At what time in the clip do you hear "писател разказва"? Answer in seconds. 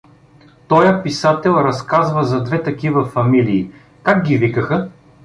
1.03-2.23